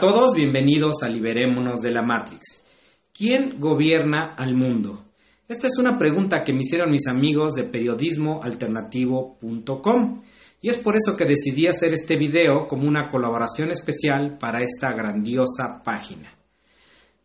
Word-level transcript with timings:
todos, 0.00 0.34
bienvenidos 0.34 1.02
a 1.02 1.08
Liberémonos 1.10 1.82
de 1.82 1.90
la 1.90 2.00
Matrix. 2.00 2.64
¿Quién 3.12 3.60
gobierna 3.60 4.34
al 4.34 4.54
mundo? 4.54 5.04
Esta 5.46 5.66
es 5.66 5.76
una 5.78 5.98
pregunta 5.98 6.42
que 6.42 6.54
me 6.54 6.62
hicieron 6.62 6.90
mis 6.90 7.06
amigos 7.06 7.52
de 7.52 7.64
periodismoalternativo.com 7.64 10.22
y 10.62 10.70
es 10.70 10.78
por 10.78 10.96
eso 10.96 11.18
que 11.18 11.26
decidí 11.26 11.66
hacer 11.66 11.92
este 11.92 12.16
video 12.16 12.66
como 12.66 12.88
una 12.88 13.08
colaboración 13.08 13.72
especial 13.72 14.38
para 14.38 14.62
esta 14.62 14.90
grandiosa 14.94 15.82
página. 15.84 16.34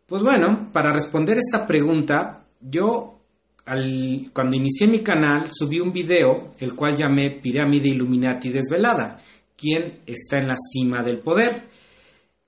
Pues 0.04 0.22
bueno, 0.22 0.68
para 0.70 0.92
responder 0.92 1.38
esta 1.38 1.66
pregunta, 1.66 2.44
yo 2.60 3.22
cuando 4.34 4.54
inicié 4.54 4.86
mi 4.86 4.98
canal 4.98 5.46
subí 5.50 5.80
un 5.80 5.94
video 5.94 6.52
el 6.60 6.74
cual 6.74 6.94
llamé 6.94 7.30
Pirámide 7.30 7.88
Illuminati 7.88 8.50
Desvelada, 8.50 9.18
¿quién 9.56 10.00
está 10.04 10.36
en 10.36 10.48
la 10.48 10.56
cima 10.56 11.02
del 11.02 11.20
poder? 11.20 11.74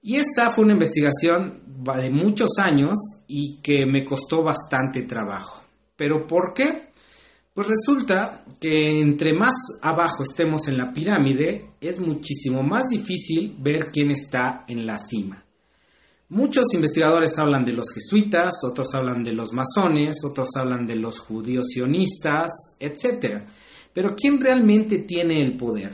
Y 0.01 0.17
esta 0.17 0.51
fue 0.51 0.65
una 0.65 0.75
investigación 0.75 1.63
de 1.97 2.11
muchos 2.11 2.59
años 2.59 2.99
y 3.27 3.59
que 3.63 3.87
me 3.87 4.05
costó 4.05 4.43
bastante 4.43 5.03
trabajo. 5.03 5.63
¿Pero 5.97 6.27
por 6.27 6.55
qué? 6.55 6.89
Pues 7.53 7.67
resulta 7.67 8.45
que 8.61 9.01
entre 9.01 9.33
más 9.33 9.55
abajo 9.83 10.23
estemos 10.23 10.69
en 10.69 10.79
la 10.79 10.93
pirámide, 10.93 11.73
es 11.81 11.99
muchísimo 11.99 12.63
más 12.63 12.87
difícil 12.89 13.57
ver 13.59 13.91
quién 13.93 14.13
está 14.13 14.65
en 14.69 14.87
la 14.87 14.99
cima. 14.99 15.45
Muchos 16.31 16.67
investigadores 16.75 17.39
hablan 17.39 17.65
de 17.65 17.73
los 17.73 17.93
jesuitas, 17.93 18.63
otros 18.63 18.95
hablan 18.95 19.25
de 19.25 19.33
los 19.33 19.53
masones, 19.53 20.19
otros 20.25 20.51
hablan 20.57 20.87
de 20.87 20.97
los 20.97 21.19
judíos 21.19 21.69
sionistas, 21.73 22.53
etc. 22.79 23.43
Pero 23.93 24.15
¿quién 24.15 24.41
realmente 24.41 24.99
tiene 24.99 25.43
el 25.43 25.57
poder? 25.57 25.91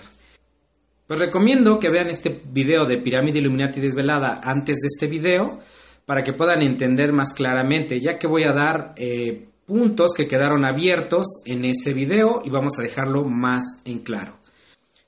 Pues 1.14 1.26
recomiendo 1.26 1.78
que 1.78 1.90
vean 1.90 2.10
este 2.10 2.42
video 2.50 2.86
de 2.86 2.98
Pirámide 2.98 3.38
Illuminati 3.38 3.80
Desvelada 3.80 4.40
antes 4.42 4.80
de 4.80 4.88
este 4.88 5.06
video 5.06 5.60
para 6.06 6.24
que 6.24 6.32
puedan 6.32 6.60
entender 6.60 7.12
más 7.12 7.34
claramente, 7.34 8.00
ya 8.00 8.18
que 8.18 8.26
voy 8.26 8.42
a 8.42 8.50
dar 8.50 8.94
eh, 8.96 9.46
puntos 9.64 10.12
que 10.12 10.26
quedaron 10.26 10.64
abiertos 10.64 11.42
en 11.44 11.66
ese 11.66 11.94
video 11.94 12.42
y 12.44 12.50
vamos 12.50 12.80
a 12.80 12.82
dejarlo 12.82 13.22
más 13.26 13.82
en 13.84 14.00
claro. 14.00 14.38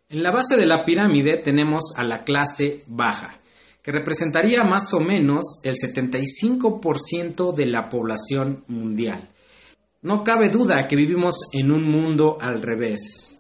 En 0.09 0.23
la 0.23 0.31
base 0.31 0.57
de 0.57 0.67
la 0.67 0.85
pirámide 0.85 1.39
tenemos 1.39 1.93
a 1.97 2.05
la 2.05 2.23
clase 2.23 2.85
baja, 2.87 3.41
que 3.83 3.91
representaría 3.91 4.63
más 4.63 4.95
o 4.95 5.01
menos 5.01 5.59
el 5.65 5.75
75% 5.75 7.53
de 7.53 7.67
la 7.67 7.89
población 7.89 8.63
mundial. 8.69 9.29
No 10.03 10.23
cabe 10.23 10.51
duda 10.51 10.87
que 10.87 10.95
vivimos 10.95 11.49
en 11.53 11.73
un 11.73 11.83
mundo 11.83 12.39
al 12.41 12.63
revés 12.63 13.36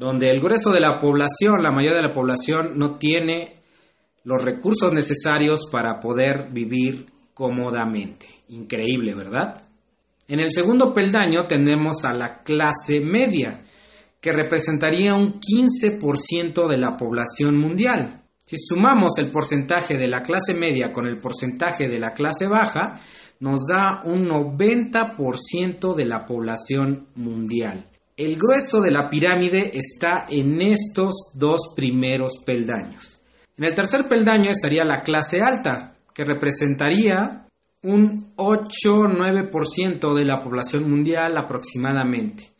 donde 0.00 0.30
el 0.30 0.40
grueso 0.40 0.72
de 0.72 0.80
la 0.80 0.98
población, 0.98 1.62
la 1.62 1.70
mayoría 1.70 1.98
de 1.98 2.08
la 2.08 2.14
población, 2.14 2.78
no 2.78 2.94
tiene 2.94 3.56
los 4.24 4.42
recursos 4.42 4.94
necesarios 4.94 5.68
para 5.70 6.00
poder 6.00 6.48
vivir 6.50 7.04
cómodamente. 7.34 8.26
Increíble, 8.48 9.12
¿verdad? 9.12 9.62
En 10.26 10.40
el 10.40 10.52
segundo 10.52 10.94
peldaño 10.94 11.46
tenemos 11.46 12.06
a 12.06 12.14
la 12.14 12.38
clase 12.38 13.00
media, 13.00 13.60
que 14.22 14.32
representaría 14.32 15.14
un 15.14 15.38
15% 15.38 16.66
de 16.66 16.78
la 16.78 16.96
población 16.96 17.58
mundial. 17.58 18.22
Si 18.42 18.56
sumamos 18.56 19.18
el 19.18 19.30
porcentaje 19.30 19.98
de 19.98 20.08
la 20.08 20.22
clase 20.22 20.54
media 20.54 20.94
con 20.94 21.06
el 21.06 21.18
porcentaje 21.18 21.90
de 21.90 21.98
la 21.98 22.14
clase 22.14 22.46
baja, 22.46 22.98
nos 23.38 23.66
da 23.66 24.00
un 24.04 24.26
90% 24.26 25.94
de 25.94 26.04
la 26.06 26.24
población 26.24 27.08
mundial. 27.16 27.89
El 28.20 28.36
grueso 28.36 28.82
de 28.82 28.90
la 28.90 29.08
pirámide 29.08 29.70
está 29.72 30.26
en 30.28 30.60
estos 30.60 31.30
dos 31.32 31.72
primeros 31.74 32.34
peldaños. 32.44 33.22
En 33.56 33.64
el 33.64 33.74
tercer 33.74 34.08
peldaño 34.08 34.50
estaría 34.50 34.84
la 34.84 35.00
clase 35.00 35.40
alta, 35.40 35.96
que 36.12 36.26
representaría 36.26 37.46
un 37.82 38.36
8-9% 38.36 40.14
de 40.14 40.24
la 40.26 40.42
población 40.42 40.90
mundial 40.90 41.38
aproximadamente. 41.38 42.50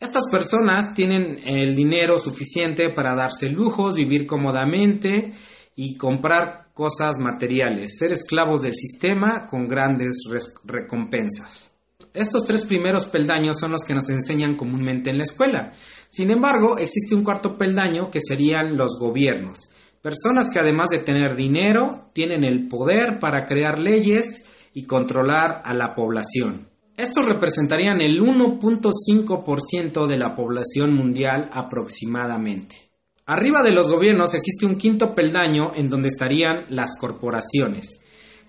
Estas 0.00 0.28
personas 0.28 0.94
tienen 0.94 1.38
el 1.44 1.76
dinero 1.76 2.18
suficiente 2.18 2.90
para 2.90 3.14
darse 3.14 3.50
lujos, 3.50 3.94
vivir 3.94 4.26
cómodamente 4.26 5.32
y 5.76 5.96
comprar 5.96 6.70
cosas 6.74 7.18
materiales, 7.20 7.98
ser 7.98 8.10
esclavos 8.10 8.62
del 8.62 8.74
sistema 8.74 9.46
con 9.46 9.68
grandes 9.68 10.24
recompensas. 10.64 11.71
Estos 12.14 12.44
tres 12.44 12.66
primeros 12.66 13.06
peldaños 13.06 13.58
son 13.58 13.72
los 13.72 13.84
que 13.84 13.94
nos 13.94 14.10
enseñan 14.10 14.54
comúnmente 14.54 15.08
en 15.08 15.16
la 15.16 15.24
escuela. 15.24 15.72
Sin 16.10 16.30
embargo, 16.30 16.76
existe 16.76 17.14
un 17.14 17.24
cuarto 17.24 17.56
peldaño 17.56 18.10
que 18.10 18.20
serían 18.20 18.76
los 18.76 18.98
gobiernos. 18.98 19.70
Personas 20.02 20.50
que 20.50 20.58
además 20.58 20.90
de 20.90 20.98
tener 20.98 21.36
dinero, 21.36 22.10
tienen 22.12 22.44
el 22.44 22.68
poder 22.68 23.18
para 23.18 23.46
crear 23.46 23.78
leyes 23.78 24.44
y 24.74 24.84
controlar 24.84 25.62
a 25.64 25.72
la 25.72 25.94
población. 25.94 26.68
Estos 26.98 27.26
representarían 27.26 28.02
el 28.02 28.20
1.5% 28.20 30.06
de 30.06 30.16
la 30.18 30.34
población 30.34 30.92
mundial 30.92 31.48
aproximadamente. 31.52 32.90
Arriba 33.24 33.62
de 33.62 33.72
los 33.72 33.88
gobiernos 33.88 34.34
existe 34.34 34.66
un 34.66 34.76
quinto 34.76 35.14
peldaño 35.14 35.72
en 35.74 35.88
donde 35.88 36.08
estarían 36.08 36.66
las 36.68 36.96
corporaciones 36.98 38.01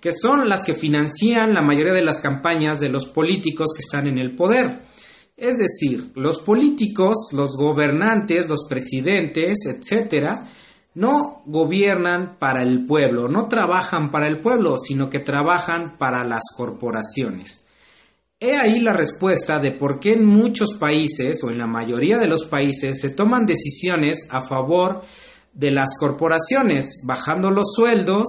que 0.04 0.12
son 0.12 0.50
las 0.50 0.66
que 0.66 0.74
financian 0.74 1.54
la 1.54 1.62
mayoría 1.62 1.94
de 1.94 2.04
las 2.04 2.20
campañas 2.20 2.82
de 2.82 2.90
los 2.90 3.06
políticos 3.06 3.70
que 3.74 3.80
están 3.80 4.06
en 4.06 4.18
el 4.18 4.36
poder. 4.36 4.82
Es 5.38 5.60
decir, 5.60 6.12
los 6.16 6.40
políticos, 6.40 7.30
los 7.32 7.56
gobernantes, 7.56 8.50
los 8.50 8.68
presidentes, 8.68 9.60
etcétera, 9.66 10.46
no 10.96 11.42
gobiernan 11.46 12.36
para 12.38 12.64
el 12.64 12.86
pueblo, 12.86 13.30
no 13.30 13.48
trabajan 13.48 14.12
para 14.12 14.28
el 14.28 14.42
pueblo, 14.42 14.78
sino 14.78 15.10
que 15.10 15.20
trabajan 15.20 15.98
para 15.98 16.26
las 16.26 16.44
corporaciones. 16.58 17.64
He 18.42 18.58
ahí 18.58 18.80
la 18.80 18.92
respuesta 18.92 19.58
de 19.60 19.72
por 19.72 20.02
qué 20.02 20.12
en 20.16 20.26
muchos 20.26 20.74
países 20.74 21.42
o 21.46 21.50
en 21.50 21.60
la 21.60 21.68
mayoría 21.68 22.18
de 22.18 22.28
los 22.28 22.44
países 22.44 23.00
se 23.00 23.12
toman 23.12 23.46
decisiones 23.46 24.28
a 24.32 24.42
favor 24.42 25.02
de 25.54 25.72
las 25.72 25.98
corporaciones, 25.98 27.00
bajando 27.04 27.52
los 27.52 27.74
sueldos, 27.74 28.28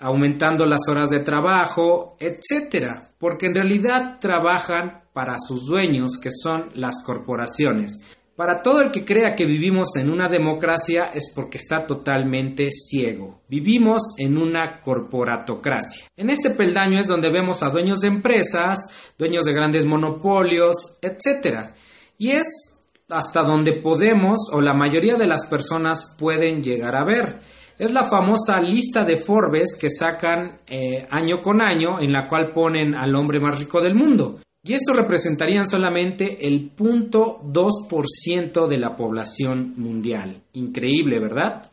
aumentando 0.00 0.66
las 0.66 0.88
horas 0.88 1.10
de 1.10 1.20
trabajo, 1.20 2.16
etcétera, 2.18 3.10
porque 3.18 3.46
en 3.46 3.54
realidad 3.54 4.18
trabajan 4.20 5.02
para 5.12 5.36
sus 5.38 5.66
dueños, 5.66 6.18
que 6.20 6.30
son 6.30 6.70
las 6.74 7.02
corporaciones. 7.04 8.00
Para 8.40 8.62
todo 8.62 8.80
el 8.80 8.90
que 8.90 9.04
crea 9.04 9.34
que 9.36 9.44
vivimos 9.44 9.96
en 9.96 10.08
una 10.08 10.26
democracia 10.26 11.10
es 11.12 11.30
porque 11.34 11.58
está 11.58 11.86
totalmente 11.86 12.70
ciego. 12.72 13.42
Vivimos 13.48 14.14
en 14.16 14.38
una 14.38 14.80
corporatocracia. 14.80 16.06
En 16.16 16.30
este 16.30 16.48
peldaño 16.48 16.98
es 16.98 17.06
donde 17.06 17.28
vemos 17.28 17.62
a 17.62 17.68
dueños 17.68 18.00
de 18.00 18.08
empresas, 18.08 19.12
dueños 19.18 19.44
de 19.44 19.52
grandes 19.52 19.84
monopolios, 19.84 20.96
etcétera. 21.02 21.74
Y 22.16 22.30
es 22.30 22.80
hasta 23.10 23.42
donde 23.42 23.74
podemos 23.74 24.38
o 24.52 24.62
la 24.62 24.72
mayoría 24.72 25.16
de 25.16 25.26
las 25.26 25.46
personas 25.46 26.14
pueden 26.16 26.62
llegar 26.62 26.96
a 26.96 27.04
ver. 27.04 27.40
Es 27.80 27.92
la 27.92 28.04
famosa 28.04 28.60
lista 28.60 29.06
de 29.06 29.16
Forbes 29.16 29.74
que 29.80 29.88
sacan 29.88 30.58
eh, 30.66 31.06
año 31.08 31.40
con 31.40 31.62
año 31.62 31.98
en 31.98 32.12
la 32.12 32.28
cual 32.28 32.52
ponen 32.52 32.94
al 32.94 33.14
hombre 33.14 33.40
más 33.40 33.58
rico 33.58 33.80
del 33.80 33.94
mundo. 33.94 34.38
Y 34.62 34.74
esto 34.74 34.92
representarían 34.92 35.66
solamente 35.66 36.46
el 36.46 36.76
0.2% 36.76 38.68
de 38.68 38.76
la 38.76 38.96
población 38.96 39.72
mundial. 39.78 40.42
Increíble, 40.52 41.20
¿verdad? 41.20 41.70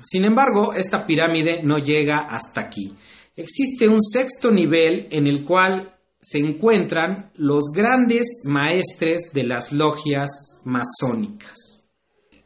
Sin 0.00 0.24
embargo, 0.24 0.72
esta 0.72 1.06
pirámide 1.06 1.60
no 1.62 1.76
llega 1.76 2.20
hasta 2.20 2.62
aquí. 2.62 2.94
Existe 3.36 3.86
un 3.86 4.02
sexto 4.02 4.50
nivel 4.50 5.08
en 5.10 5.26
el 5.26 5.44
cual 5.44 5.94
se 6.22 6.38
encuentran 6.38 7.32
los 7.36 7.64
grandes 7.70 8.44
maestres 8.46 9.34
de 9.34 9.44
las 9.44 9.72
logias 9.72 10.30
masónicas. 10.64 11.79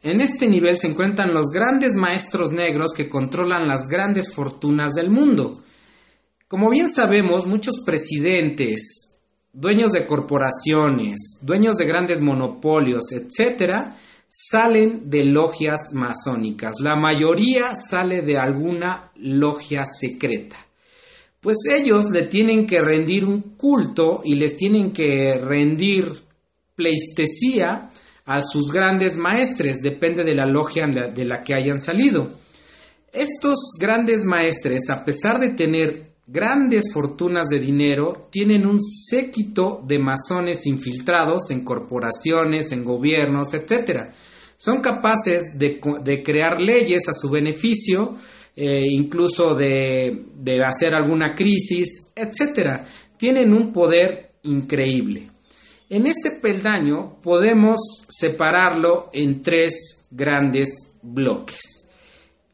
En 0.05 0.21
este 0.21 0.47
nivel 0.47 0.77
se 0.77 0.85
encuentran 0.85 1.33
los 1.33 1.47
grandes 1.47 1.95
maestros 1.95 2.51
negros 2.51 2.93
que 2.93 3.09
controlan 3.09 3.67
las 3.67 3.87
grandes 3.87 4.31
fortunas 4.31 4.93
del 4.93 5.09
mundo. 5.09 5.63
Como 6.47 6.69
bien 6.69 6.89
sabemos, 6.89 7.47
muchos 7.47 7.81
presidentes, 7.83 9.17
dueños 9.51 9.93
de 9.93 10.05
corporaciones, 10.05 11.39
dueños 11.41 11.77
de 11.77 11.87
grandes 11.87 12.21
monopolios, 12.21 13.11
etcétera, 13.13 13.97
salen 14.29 15.09
de 15.09 15.25
logias 15.25 15.91
masónicas. 15.93 16.75
La 16.81 16.95
mayoría 16.95 17.75
sale 17.75 18.21
de 18.21 18.37
alguna 18.37 19.11
logia 19.15 19.87
secreta. 19.87 20.57
Pues 21.41 21.57
ellos 21.67 22.11
le 22.11 22.21
tienen 22.27 22.67
que 22.67 22.79
rendir 22.79 23.25
un 23.25 23.41
culto 23.57 24.21
y 24.23 24.35
les 24.35 24.55
tienen 24.55 24.91
que 24.91 25.39
rendir 25.43 26.13
pleistesía 26.75 27.89
a 28.25 28.41
sus 28.41 28.71
grandes 28.71 29.17
maestres, 29.17 29.81
depende 29.81 30.23
de 30.23 30.33
la 30.33 30.45
logia 30.45 30.87
de 30.87 31.25
la 31.25 31.43
que 31.43 31.53
hayan 31.53 31.79
salido. 31.79 32.31
Estos 33.13 33.73
grandes 33.79 34.25
maestres, 34.25 34.89
a 34.89 35.05
pesar 35.05 35.39
de 35.39 35.49
tener 35.49 36.15
grandes 36.27 36.91
fortunas 36.91 37.47
de 37.47 37.59
dinero, 37.59 38.27
tienen 38.31 38.65
un 38.65 38.81
séquito 38.83 39.81
de 39.87 39.99
masones 39.99 40.65
infiltrados 40.65 41.51
en 41.51 41.63
corporaciones, 41.63 42.71
en 42.71 42.83
gobiernos, 42.83 43.53
etc. 43.53 44.09
Son 44.57 44.81
capaces 44.81 45.57
de, 45.57 45.79
crear 46.23 46.59
leyes 46.59 47.07
a 47.07 47.13
su 47.13 47.29
beneficio, 47.29 48.15
eh, 48.55 48.85
incluso 48.89 49.53
de, 49.53 50.25
de 50.35 50.63
hacer 50.63 50.95
alguna 50.95 51.35
crisis, 51.35 52.11
etc. 52.15 52.81
Tienen 53.17 53.53
un 53.53 53.71
poder 53.71 54.31
increíble. 54.43 55.34
En 55.89 56.07
este 56.07 56.31
peldaño 56.31 57.21
podemos 57.21 57.77
separarlo 58.09 59.11
en 59.13 59.43
tres 59.43 60.07
grandes 60.09 60.93
bloques. 61.03 61.89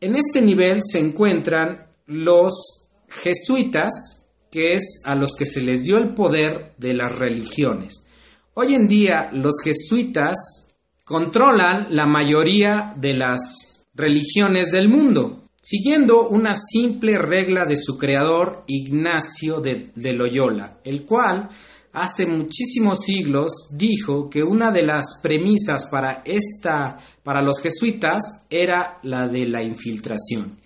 En 0.01 0.16
este 0.16 0.42
nivel 0.42 0.81
se 0.83 1.00
encuentran 1.00 1.88
los 2.07 2.88
jesuitas, 3.07 4.25
que 4.51 4.74
es 4.74 5.01
a 5.06 5.16
los 5.16 5.33
que 5.36 5.45
se 5.45 5.62
les 5.62 5.83
dio 5.83 5.98
el 5.98 6.10
poder 6.10 6.74
de 6.78 6.94
las 6.94 7.18
religiones. 7.19 8.06
Hoy 8.54 8.75
en 8.75 8.89
día 8.89 9.30
los 9.31 9.62
jesuitas 9.63 10.75
controlan 11.06 11.88
la 11.95 12.06
mayoría 12.07 12.94
de 12.98 13.13
las 13.13 13.88
religiones 13.94 14.72
del 14.72 14.89
mundo, 14.89 15.42
siguiendo 15.62 16.27
una 16.27 16.54
simple 16.54 17.18
regla 17.18 17.66
de 17.66 17.77
su 17.77 17.98
creador 17.98 18.66
Ignacio 18.68 19.62
de, 19.62 19.92
de 19.95 20.12
Loyola, 20.12 20.81
el 20.84 21.06
cual 21.06 21.50
hace 21.93 22.25
muchísimos 22.25 22.99
siglos 23.05 23.51
dijo 23.71 24.29
que 24.29 24.43
una 24.43 24.71
de 24.71 24.83
las 24.83 25.19
premisas 25.21 25.88
para 25.89 26.21
esta 26.25 26.97
para 27.23 27.41
los 27.41 27.59
jesuitas 27.61 28.45
era 28.49 28.99
la 29.03 29.27
de 29.27 29.45
la 29.45 29.63
infiltración. 29.63 30.59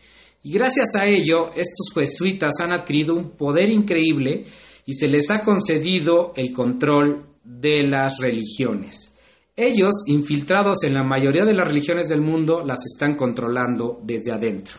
Y 0.44 0.52
gracias 0.52 0.96
a 0.96 1.08
ello, 1.08 1.50
estos 1.56 1.92
jesuitas 1.94 2.60
han 2.60 2.72
adquirido 2.72 3.16
un 3.16 3.32
poder 3.32 3.70
increíble 3.70 4.46
y 4.86 4.94
se 4.94 5.08
les 5.08 5.32
ha 5.32 5.44
concedido 5.44 6.34
el 6.36 6.54
control 6.54 7.26
de 7.44 7.84
las 7.84 8.20
religiones. 8.20 9.14
Ellos, 9.56 10.04
infiltrados 10.06 10.84
en 10.84 10.94
la 10.94 11.04
mayoría 11.04 11.46
de 11.46 11.54
las 11.54 11.68
religiones 11.68 12.10
del 12.10 12.22
mundo, 12.22 12.64
las 12.64 12.86
están 12.86 13.16
controlando 13.16 14.00
desde 14.04 14.32
adentro. 14.32 14.78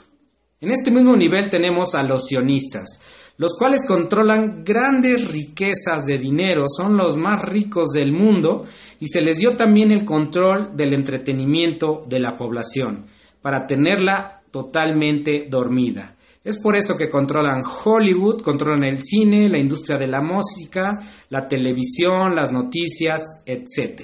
En 0.61 0.71
este 0.71 0.91
mismo 0.91 1.17
nivel 1.17 1.51
tenemos 1.51 1.95
a 1.95 2.03
los 2.03 2.27
sionistas, 2.27 3.01
los 3.39 3.57
cuales 3.59 3.85
controlan 3.87 4.65
grandes 4.65 5.33
riquezas 5.33 6.07
de 6.07 6.19
dinero, 6.19 6.67
son 6.69 6.97
los 6.97 7.17
más 7.17 7.43
ricos 7.43 7.89
del 7.89 8.13
mundo 8.13 8.65
y 8.99 9.09
se 9.09 9.21
les 9.21 9.39
dio 9.39 9.57
también 9.57 9.93
el 9.93 10.05
control 10.05 10.77
del 10.77 10.95
entretenimiento 10.95 12.03
de 12.07 12.21
la 12.21 12.37
población, 12.37 13.07
para 13.43 13.67
tenerla 13.67 14.43
totalmente 14.51 15.47
dormida. 15.51 16.17
Es 16.43 16.59
por 16.59 16.77
eso 16.77 16.97
que 16.97 17.11
controlan 17.11 17.65
Hollywood, 17.65 18.41
controlan 18.41 18.85
el 18.85 19.03
cine, 19.03 19.49
la 19.49 19.59
industria 19.59 19.99
de 19.99 20.07
la 20.07 20.23
música, 20.23 21.03
la 21.29 21.49
televisión, 21.49 22.37
las 22.37 22.53
noticias, 22.53 23.43
etc. 23.45 24.03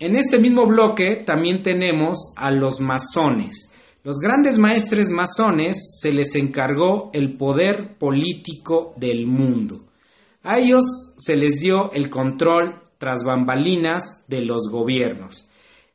En 0.00 0.16
este 0.16 0.38
mismo 0.38 0.66
bloque 0.66 1.16
también 1.16 1.62
tenemos 1.62 2.32
a 2.36 2.50
los 2.50 2.80
masones, 2.80 3.70
los 4.04 4.18
grandes 4.18 4.58
maestres 4.58 5.10
masones 5.10 5.98
se 6.00 6.12
les 6.12 6.34
encargó 6.36 7.10
el 7.12 7.36
poder 7.36 7.98
político 7.98 8.94
del 8.96 9.26
mundo. 9.26 9.80
A 10.42 10.58
ellos 10.58 11.14
se 11.18 11.36
les 11.36 11.60
dio 11.60 11.92
el 11.92 12.08
control 12.08 12.80
tras 12.98 13.24
bambalinas 13.24 14.24
de 14.28 14.42
los 14.42 14.70
gobiernos. 14.70 15.48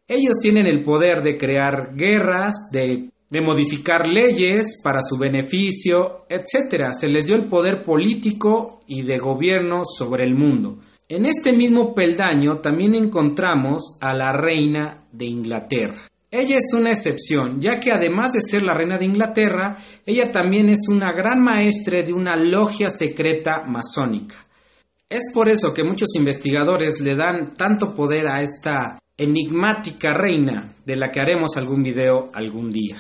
Ellos 0.07 0.35
tienen 0.41 0.67
el 0.67 0.83
poder 0.83 1.23
de 1.23 1.37
crear 1.37 1.95
guerras, 1.95 2.69
de, 2.71 3.09
modificar 3.41 4.07
leyes 4.07 4.79
para 4.83 5.01
su 5.01 5.17
beneficio, 5.17 6.25
etc. 6.29 6.91
Se 6.93 7.07
les 7.07 7.25
dio 7.25 7.35
el 7.35 7.45
poder 7.45 7.83
político 7.83 8.81
y 8.85 9.01
de 9.01 9.17
gobierno 9.17 9.83
sobre 9.85 10.23
el 10.23 10.35
mundo. 10.35 10.77
En 11.09 11.25
este 11.25 11.51
mismo 11.53 11.95
peldaño 11.95 12.59
también 12.59 12.93
encontramos 12.93 13.97
a 14.01 14.13
la 14.13 14.33
reina 14.33 15.07
de 15.11 15.25
Inglaterra. 15.25 16.12
Ella 16.35 16.57
es 16.57 16.73
una 16.73 16.91
excepción, 16.91 17.61
ya 17.61 17.79
que 17.79 17.91
además 17.91 18.33
de 18.33 18.41
ser 18.41 18.63
la 18.63 18.73
reina 18.73 18.97
de 18.97 19.05
Inglaterra, 19.05 19.77
ella 20.03 20.31
también 20.31 20.67
es 20.67 20.87
una 20.89 21.11
gran 21.11 21.39
maestre 21.39 22.01
de 22.01 22.11
una 22.11 22.35
logia 22.35 22.89
secreta 22.89 23.61
masónica. 23.67 24.43
Es 25.07 25.31
por 25.31 25.47
eso 25.47 25.75
que 25.75 25.83
muchos 25.83 26.15
investigadores 26.15 27.01
le 27.01 27.15
dan 27.15 27.53
tanto 27.53 27.93
poder 27.93 28.25
a 28.25 28.41
esta 28.41 28.99
enigmática 29.15 30.15
reina, 30.15 30.73
de 30.83 30.95
la 30.95 31.11
que 31.11 31.19
haremos 31.21 31.55
algún 31.55 31.83
video 31.83 32.31
algún 32.33 32.71
día. 32.71 32.97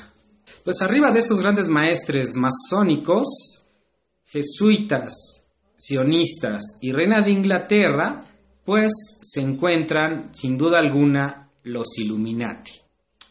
Pues 0.63 0.83
arriba 0.83 1.09
de 1.09 1.21
estos 1.21 1.39
grandes 1.39 1.67
maestres 1.69 2.35
masónicos, 2.35 3.65
jesuitas, 4.25 5.47
sionistas 5.75 6.77
y 6.81 6.91
reina 6.91 7.21
de 7.21 7.31
Inglaterra, 7.31 8.25
pues 8.63 8.91
se 9.23 9.41
encuentran 9.41 10.29
sin 10.35 10.55
duda 10.55 10.77
alguna 10.77 11.49
los 11.63 11.97
Illuminati. 11.97 12.82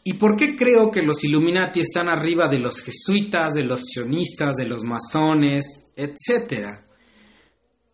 ¿Y 0.05 0.13
por 0.13 0.35
qué 0.35 0.57
creo 0.57 0.91
que 0.91 1.01
los 1.01 1.23
Illuminati 1.23 1.79
están 1.79 2.09
arriba 2.09 2.47
de 2.49 2.59
los 2.59 2.81
jesuitas, 2.81 3.53
de 3.53 3.63
los 3.63 3.81
sionistas, 3.85 4.55
de 4.57 4.65
los 4.65 4.83
masones, 4.83 5.91
etcétera? 5.95 6.85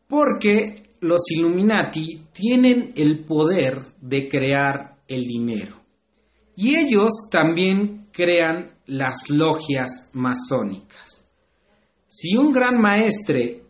Porque 0.08 0.90
los 1.02 1.22
Illuminati 1.30 2.26
tienen 2.32 2.94
el 2.96 3.20
poder 3.20 3.80
de 4.02 4.28
crear 4.28 4.98
el 5.08 5.24
dinero. 5.26 5.80
Y 6.56 6.76
ellos 6.76 7.30
también 7.32 8.08
crean 8.12 8.72
las 8.88 9.30
logias 9.30 10.10
masónicas. 10.14 11.30
Si 12.08 12.36
un 12.36 12.52
gran 12.52 12.82
maestre 12.82 13.64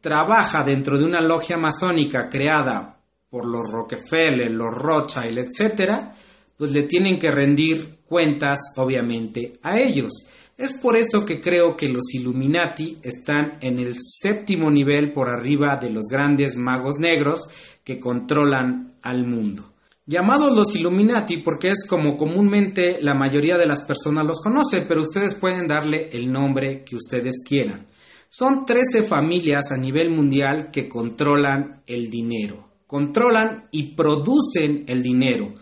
trabaja 0.00 0.62
dentro 0.62 0.98
de 0.98 1.04
una 1.04 1.22
logia 1.22 1.56
masónica 1.56 2.28
creada 2.28 3.00
por 3.30 3.46
los 3.46 3.72
Rockefeller, 3.72 4.50
los 4.50 4.72
Rothschild, 4.74 5.38
etcétera, 5.38 6.14
pues 6.56 6.72
le 6.72 6.84
tienen 6.84 7.18
que 7.18 7.30
rendir 7.30 7.98
cuentas, 8.06 8.60
obviamente, 8.76 9.54
a 9.62 9.78
ellos. 9.78 10.26
Es 10.56 10.72
por 10.72 10.96
eso 10.96 11.24
que 11.26 11.40
creo 11.40 11.76
que 11.76 11.88
los 11.88 12.14
Illuminati 12.14 12.98
están 13.02 13.58
en 13.60 13.78
el 13.78 13.96
séptimo 14.00 14.70
nivel 14.70 15.12
por 15.12 15.28
arriba 15.28 15.76
de 15.76 15.90
los 15.90 16.06
grandes 16.10 16.56
magos 16.56 16.98
negros 16.98 17.42
que 17.84 18.00
controlan 18.00 18.94
al 19.02 19.26
mundo. 19.26 19.72
Llamados 20.06 20.56
los 20.56 20.74
Illuminati 20.74 21.38
porque 21.38 21.70
es 21.70 21.84
como 21.86 22.16
comúnmente 22.16 22.98
la 23.02 23.12
mayoría 23.12 23.58
de 23.58 23.66
las 23.66 23.82
personas 23.82 24.24
los 24.24 24.40
conoce, 24.40 24.82
pero 24.82 25.02
ustedes 25.02 25.34
pueden 25.34 25.66
darle 25.66 26.08
el 26.12 26.32
nombre 26.32 26.84
que 26.84 26.96
ustedes 26.96 27.42
quieran. 27.46 27.88
Son 28.30 28.64
13 28.64 29.02
familias 29.02 29.72
a 29.72 29.76
nivel 29.76 30.10
mundial 30.10 30.70
que 30.70 30.88
controlan 30.88 31.82
el 31.86 32.08
dinero. 32.08 32.66
Controlan 32.86 33.68
y 33.72 33.94
producen 33.94 34.84
el 34.86 35.02
dinero 35.02 35.54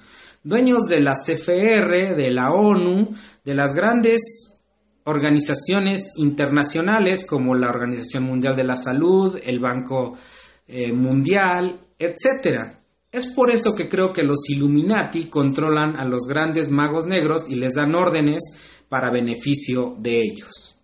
dueños 0.44 0.86
de 0.86 1.00
la 1.00 1.14
CFR, 1.14 2.14
de 2.14 2.30
la 2.30 2.52
ONU, 2.52 3.14
de 3.44 3.54
las 3.54 3.74
grandes 3.74 4.60
organizaciones 5.04 6.12
internacionales 6.16 7.26
como 7.26 7.54
la 7.54 7.68
Organización 7.68 8.24
Mundial 8.24 8.54
de 8.54 8.64
la 8.64 8.76
Salud, 8.76 9.38
el 9.42 9.58
Banco 9.58 10.16
eh, 10.66 10.92
Mundial, 10.92 11.80
etc. 11.98 12.76
Es 13.10 13.26
por 13.26 13.50
eso 13.50 13.74
que 13.74 13.88
creo 13.88 14.12
que 14.12 14.22
los 14.22 14.48
Illuminati 14.48 15.24
controlan 15.24 15.96
a 15.96 16.04
los 16.04 16.26
grandes 16.28 16.70
magos 16.70 17.06
negros 17.06 17.48
y 17.48 17.56
les 17.56 17.74
dan 17.74 17.94
órdenes 17.94 18.42
para 18.88 19.10
beneficio 19.10 19.96
de 19.98 20.20
ellos. 20.20 20.78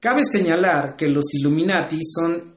Cabe 0.00 0.24
señalar 0.24 0.96
que 0.96 1.08
los 1.08 1.32
Illuminati 1.34 2.00
son 2.04 2.51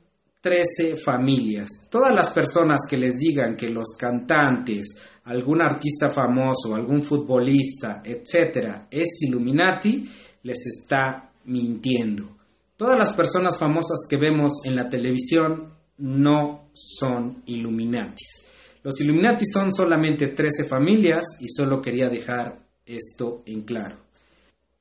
13 0.45 0.97
familias. 0.97 1.87
Todas 1.89 2.13
las 2.13 2.29
personas 2.29 2.81
que 2.87 2.97
les 2.97 3.15
digan 3.15 3.57
que 3.57 3.67
los 3.67 3.95
cantantes, 3.97 4.95
algún 5.23 5.59
artista 5.59 6.11
famoso, 6.11 6.75
algún 6.75 7.01
futbolista, 7.01 8.03
etcétera, 8.05 8.87
es 8.91 9.23
Illuminati, 9.23 10.07
les 10.43 10.67
está 10.67 11.31
mintiendo. 11.45 12.37
Todas 12.77 12.95
las 12.95 13.13
personas 13.13 13.57
famosas 13.57 14.05
que 14.07 14.17
vemos 14.17 14.61
en 14.65 14.75
la 14.75 14.87
televisión 14.87 15.73
no 15.97 16.69
son 16.73 17.41
Illuminatis. 17.47 18.45
Los 18.83 19.01
Illuminati 19.01 19.47
son 19.47 19.73
solamente 19.73 20.27
13 20.27 20.65
familias 20.65 21.25
y 21.39 21.47
solo 21.49 21.81
quería 21.81 22.07
dejar 22.07 22.59
esto 22.85 23.41
en 23.47 23.63
claro. 23.63 23.97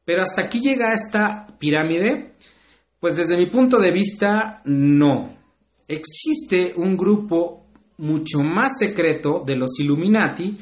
Pero 0.05 0.21
hasta 0.21 0.43
aquí 0.43 0.61
llega 0.61 0.93
esta 0.93 1.47
pirámide. 1.59 2.35
Pues 3.01 3.17
desde 3.17 3.39
mi 3.39 3.47
punto 3.47 3.79
de 3.79 3.93
vista, 3.93 4.61
no. 4.67 5.44
Existe 5.87 6.73
un 6.77 6.97
grupo 6.97 7.65
mucho 7.99 8.41
más 8.43 8.79
secreto 8.79 9.43
de 9.45 9.57
los 9.57 9.79
Illuminati, 9.79 10.57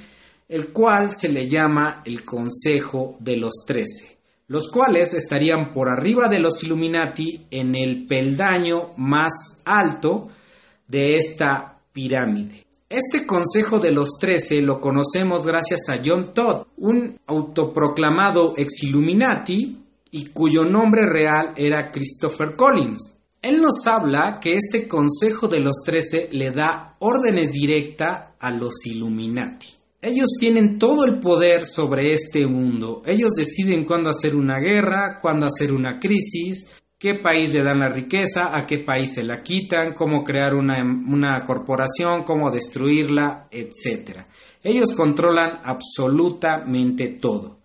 el 0.49 0.69
cual 0.69 1.13
se 1.13 1.29
le 1.29 1.49
llama 1.49 2.03
el 2.05 2.25
Consejo 2.25 3.17
de 3.21 3.37
los 3.37 3.65
Trece, 3.67 4.19
los 4.49 4.69
cuales 4.69 5.15
estarían 5.15 5.73
por 5.73 5.89
arriba 5.89 6.29
de 6.29 6.41
los 6.41 6.63
Illuminati 6.65 7.47
en 7.51 7.75
el 7.75 8.07
peldaño 8.07 8.91
más 8.97 9.63
alto 9.65 10.29
de 10.89 11.17
esta 11.17 11.79
pirámide. 11.93 12.67
Este 12.89 13.25
Consejo 13.25 13.79
de 13.79 13.93
los 13.93 14.19
Trece 14.21 14.61
lo 14.61 14.81
conocemos 14.81 15.47
gracias 15.47 15.89
a 15.89 16.01
John 16.05 16.35
Todd, 16.35 16.67
un 16.77 17.19
autoproclamado 17.27 18.53
ex 18.59 18.83
Illuminati 18.83 19.79
y 20.11 20.27
cuyo 20.27 20.65
nombre 20.65 21.09
real 21.09 21.55
era 21.57 21.91
Christopher 21.91 22.55
Collins. 22.55 23.15
Él 23.43 23.61
nos 23.61 23.89
habla 23.89 24.39
que 24.41 24.55
este 24.55 24.87
Consejo 24.87 25.49
de 25.49 25.59
los 25.59 25.83
Trece 25.85 26.29
le 26.31 26.53
da 26.53 26.95
órdenes 27.01 27.51
directas 27.51 28.29
a 28.39 28.53
los 28.53 28.87
Illuminati. 28.87 29.67
Ellos 30.01 30.37
tienen 30.39 30.79
todo 30.79 31.05
el 31.05 31.19
poder 31.19 31.67
sobre 31.67 32.15
este 32.15 32.47
mundo. 32.47 33.03
Ellos 33.05 33.33
deciden 33.37 33.85
cuándo 33.85 34.11
hacer 34.11 34.37
una 34.37 34.61
guerra, 34.61 35.19
cuándo 35.21 35.47
hacer 35.47 35.73
una 35.73 35.99
crisis, 35.99 36.69
qué 36.97 37.15
país 37.15 37.53
le 37.53 37.65
dan 37.65 37.81
la 37.81 37.89
riqueza, 37.89 38.57
a 38.57 38.65
qué 38.65 38.79
país 38.79 39.15
se 39.15 39.25
la 39.25 39.43
quitan, 39.43 39.93
cómo 39.95 40.23
crear 40.23 40.55
una, 40.55 40.81
una 40.81 41.43
corporación, 41.43 42.23
cómo 42.23 42.53
destruirla, 42.53 43.49
etc. 43.51 44.21
Ellos 44.63 44.93
controlan 44.93 45.61
absolutamente 45.65 47.09
todo. 47.09 47.59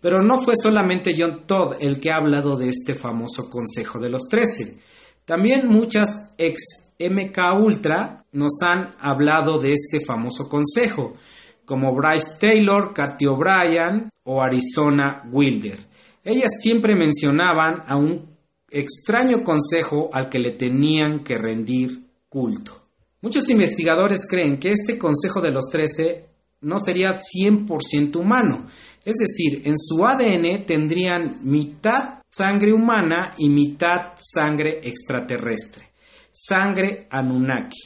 Pero 0.00 0.22
no 0.22 0.40
fue 0.40 0.54
solamente 0.54 1.16
John 1.18 1.44
Todd 1.44 1.74
el 1.80 1.98
que 1.98 2.12
ha 2.12 2.16
hablado 2.16 2.56
de 2.56 2.68
este 2.68 2.94
famoso 2.94 3.50
Consejo 3.50 3.98
de 3.98 4.10
los 4.10 4.28
Trece. 4.28 4.78
También 5.24 5.68
muchas 5.68 6.34
ex 6.36 6.92
MK 6.98 7.38
Ultra 7.58 8.24
nos 8.32 8.62
han 8.62 8.94
hablado 9.00 9.58
de 9.58 9.72
este 9.72 10.00
famoso 10.04 10.48
consejo, 10.48 11.16
como 11.64 11.94
Bryce 11.94 12.36
Taylor, 12.38 12.92
Katy 12.92 13.26
O'Brien 13.26 14.10
o 14.24 14.42
Arizona 14.42 15.22
Wilder. 15.30 15.78
Ellas 16.24 16.52
siempre 16.60 16.94
mencionaban 16.94 17.84
a 17.86 17.96
un 17.96 18.34
extraño 18.70 19.44
consejo 19.44 20.10
al 20.12 20.28
que 20.28 20.38
le 20.38 20.50
tenían 20.50 21.20
que 21.20 21.38
rendir 21.38 22.04
culto. 22.28 22.82
Muchos 23.22 23.48
investigadores 23.48 24.26
creen 24.28 24.58
que 24.58 24.72
este 24.72 24.98
consejo 24.98 25.40
de 25.40 25.52
los 25.52 25.70
trece 25.70 26.26
no 26.60 26.78
sería 26.78 27.16
100% 27.16 28.16
humano, 28.16 28.66
es 29.04 29.16
decir, 29.16 29.62
en 29.64 29.78
su 29.78 30.04
ADN 30.04 30.64
tendrían 30.66 31.38
mitad 31.42 32.23
sangre 32.36 32.72
humana 32.72 33.32
y 33.38 33.48
mitad 33.48 34.14
sangre 34.18 34.80
extraterrestre, 34.82 35.90
sangre 36.32 37.06
Anunnaki, 37.10 37.78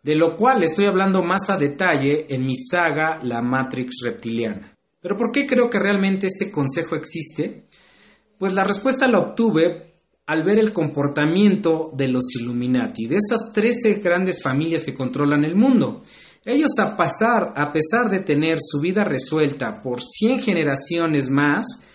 de 0.00 0.14
lo 0.14 0.36
cual 0.36 0.62
estoy 0.62 0.84
hablando 0.84 1.22
más 1.22 1.50
a 1.50 1.56
detalle 1.56 2.26
en 2.28 2.46
mi 2.46 2.56
saga 2.56 3.18
La 3.22 3.42
Matrix 3.42 3.96
Reptiliana. 4.04 4.72
Pero 5.00 5.16
¿por 5.16 5.32
qué 5.32 5.46
creo 5.46 5.68
que 5.68 5.80
realmente 5.80 6.28
este 6.28 6.52
consejo 6.52 6.94
existe? 6.94 7.64
Pues 8.38 8.52
la 8.52 8.62
respuesta 8.62 9.08
la 9.08 9.18
obtuve 9.18 9.94
al 10.26 10.44
ver 10.44 10.58
el 10.58 10.72
comportamiento 10.72 11.90
de 11.92 12.08
los 12.08 12.34
Illuminati, 12.38 13.06
de 13.06 13.16
estas 13.16 13.52
13 13.52 13.94
grandes 13.94 14.40
familias 14.40 14.84
que 14.84 14.94
controlan 14.94 15.44
el 15.44 15.56
mundo. 15.56 16.02
Ellos 16.44 16.72
a, 16.78 16.94
a 16.94 17.72
pesar 17.72 18.10
de 18.10 18.20
tener 18.20 18.58
su 18.60 18.80
vida 18.80 19.02
resuelta 19.02 19.82
por 19.82 20.00
100 20.00 20.42
generaciones 20.42 21.28
más, 21.28 21.85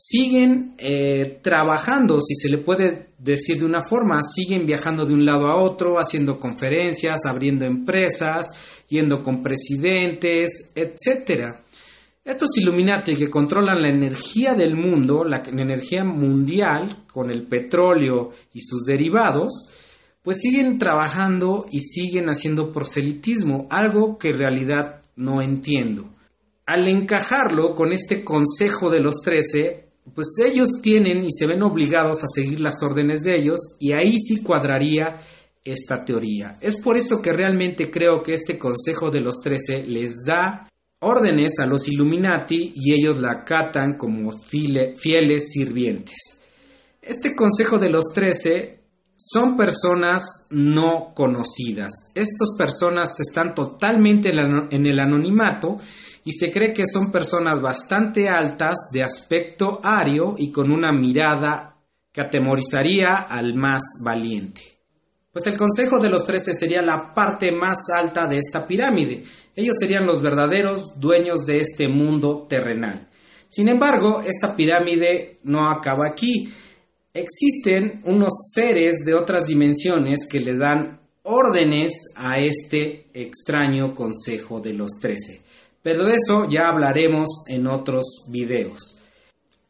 siguen 0.00 0.74
eh, 0.78 1.40
trabajando, 1.42 2.20
si 2.20 2.36
se 2.36 2.48
le 2.48 2.58
puede 2.58 3.08
decir 3.18 3.58
de 3.58 3.64
una 3.64 3.82
forma, 3.82 4.22
siguen 4.22 4.64
viajando 4.64 5.04
de 5.04 5.12
un 5.12 5.24
lado 5.24 5.48
a 5.48 5.56
otro, 5.56 5.98
haciendo 5.98 6.38
conferencias, 6.38 7.26
abriendo 7.26 7.64
empresas, 7.64 8.46
yendo 8.88 9.24
con 9.24 9.42
presidentes, 9.42 10.70
etcétera. 10.76 11.64
Estos 12.24 12.56
Illuminati 12.58 13.16
que 13.16 13.28
controlan 13.28 13.82
la 13.82 13.88
energía 13.88 14.54
del 14.54 14.76
mundo, 14.76 15.24
la, 15.24 15.42
energía 15.44 16.04
mundial, 16.04 17.04
con 17.12 17.30
el 17.30 17.42
petróleo 17.42 18.30
y 18.52 18.60
sus 18.62 18.84
derivados, 18.84 19.68
pues 20.22 20.40
siguen 20.40 20.78
trabajando 20.78 21.66
y 21.70 21.80
siguen 21.80 22.28
haciendo 22.28 22.70
proselitismo, 22.70 23.66
algo 23.70 24.16
que 24.16 24.28
en 24.28 24.38
realidad 24.38 25.00
no 25.16 25.42
entiendo. 25.42 26.08
Al 26.66 26.86
encajarlo 26.86 27.74
con 27.74 27.92
este 27.92 28.22
consejo 28.22 28.90
de 28.90 29.00
los 29.00 29.22
trece, 29.22 29.87
pues 30.14 30.36
ellos 30.44 30.80
tienen 30.82 31.24
y 31.24 31.32
se 31.32 31.46
ven 31.46 31.62
obligados 31.62 32.24
a 32.24 32.28
seguir 32.28 32.60
las 32.60 32.82
órdenes 32.82 33.22
de 33.22 33.36
ellos 33.36 33.60
y 33.78 33.92
ahí 33.92 34.18
sí 34.18 34.42
cuadraría 34.42 35.20
esta 35.64 36.04
teoría. 36.04 36.56
Es 36.60 36.76
por 36.76 36.96
eso 36.96 37.20
que 37.20 37.32
realmente 37.32 37.90
creo 37.90 38.22
que 38.22 38.34
este 38.34 38.58
consejo 38.58 39.10
de 39.10 39.20
los 39.20 39.40
trece 39.40 39.82
les 39.82 40.24
da 40.24 40.68
órdenes 41.00 41.58
a 41.58 41.66
los 41.66 41.88
Illuminati 41.88 42.72
y 42.74 42.92
ellos 42.92 43.18
la 43.18 43.30
acatan 43.32 43.96
como 43.96 44.32
fieles 44.32 45.50
sirvientes. 45.50 46.40
Este 47.00 47.34
Consejo 47.34 47.78
de 47.78 47.88
los 47.88 48.06
Trece 48.12 48.80
son 49.16 49.56
personas 49.56 50.46
no 50.50 51.12
conocidas. 51.14 51.92
Estas 52.14 52.50
personas 52.56 53.18
están 53.20 53.54
totalmente 53.54 54.30
en 54.30 54.86
el 54.86 54.98
anonimato 54.98 55.78
y 56.24 56.32
se 56.32 56.52
cree 56.52 56.72
que 56.72 56.86
son 56.86 57.10
personas 57.10 57.60
bastante 57.60 58.28
altas, 58.28 58.90
de 58.92 59.02
aspecto 59.02 59.80
ario 59.82 60.34
y 60.38 60.50
con 60.50 60.70
una 60.70 60.92
mirada 60.92 61.76
que 62.12 62.20
atemorizaría 62.20 63.16
al 63.16 63.54
más 63.54 63.82
valiente. 64.02 64.62
Pues 65.32 65.46
el 65.46 65.56
Consejo 65.56 66.00
de 66.00 66.08
los 66.08 66.24
Trece 66.24 66.54
sería 66.54 66.82
la 66.82 67.14
parte 67.14 67.52
más 67.52 67.90
alta 67.90 68.26
de 68.26 68.38
esta 68.38 68.66
pirámide 68.66 69.24
ellos 69.58 69.76
serían 69.76 70.06
los 70.06 70.22
verdaderos 70.22 71.00
dueños 71.00 71.44
de 71.44 71.60
este 71.60 71.88
mundo 71.88 72.46
terrenal. 72.48 73.08
Sin 73.48 73.66
embargo, 73.66 74.20
esta 74.24 74.54
pirámide 74.54 75.40
no 75.42 75.68
acaba 75.68 76.06
aquí. 76.06 76.48
Existen 77.12 78.00
unos 78.04 78.52
seres 78.54 79.04
de 79.04 79.14
otras 79.14 79.48
dimensiones 79.48 80.28
que 80.30 80.38
le 80.38 80.54
dan 80.54 81.00
órdenes 81.24 81.92
a 82.14 82.38
este 82.38 83.08
extraño 83.12 83.96
consejo 83.96 84.60
de 84.60 84.74
los 84.74 84.92
trece. 85.00 85.42
Pero 85.82 86.04
de 86.04 86.14
eso 86.14 86.48
ya 86.48 86.68
hablaremos 86.68 87.28
en 87.46 87.66
otros 87.66 88.24
videos. 88.26 88.98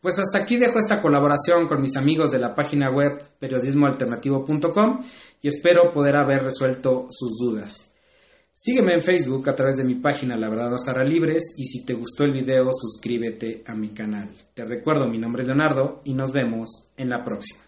Pues 0.00 0.18
hasta 0.18 0.38
aquí 0.38 0.56
dejo 0.56 0.78
esta 0.78 1.02
colaboración 1.02 1.66
con 1.66 1.82
mis 1.82 1.96
amigos 1.96 2.30
de 2.30 2.38
la 2.38 2.54
página 2.54 2.88
web 2.88 3.20
periodismoalternativo.com 3.40 5.04
y 5.42 5.48
espero 5.48 5.92
poder 5.92 6.16
haber 6.16 6.44
resuelto 6.44 7.08
sus 7.10 7.36
dudas. 7.38 7.90
Sígueme 8.52 8.94
en 8.94 9.02
Facebook 9.02 9.48
a 9.48 9.54
través 9.56 9.76
de 9.76 9.84
mi 9.84 9.96
página 9.96 10.36
La 10.36 10.48
Verdad 10.48 10.76
Sara 10.78 11.04
Libres 11.04 11.54
y 11.56 11.66
si 11.66 11.84
te 11.84 11.94
gustó 11.94 12.24
el 12.24 12.32
video 12.32 12.70
suscríbete 12.72 13.62
a 13.66 13.74
mi 13.74 13.88
canal. 13.90 14.30
Te 14.54 14.64
recuerdo 14.64 15.08
mi 15.08 15.18
nombre 15.18 15.42
es 15.42 15.46
Leonardo 15.48 16.00
y 16.04 16.14
nos 16.14 16.32
vemos 16.32 16.88
en 16.96 17.08
la 17.08 17.24
próxima. 17.24 17.67